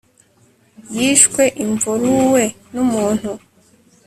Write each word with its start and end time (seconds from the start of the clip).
yiswe 0.97 1.43
involuwe 1.63 2.43
ni 2.71 2.79
umuntu 2.85 3.29